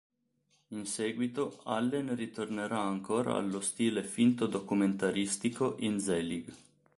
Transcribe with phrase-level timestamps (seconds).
[0.69, 6.51] In seguito, Allen ritornerà ancora allo stile finto-documentaristico in "Zelig".